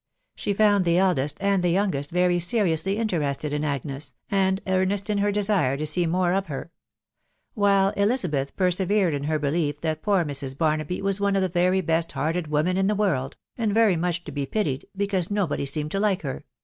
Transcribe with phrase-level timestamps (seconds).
[0.33, 5.21] She found the eldest and the youngest very seriously iatexsted in Agnes, and earnest in
[5.21, 6.71] their desire to see more of her;
[7.53, 10.57] while Elizabeth persevered in her belief that poor Mrs.
[10.57, 14.31] Barnaby was one of the very best^hearted women in the world, and Tory much to
[14.31, 16.45] be pitied, 'because nobody seemed to like her..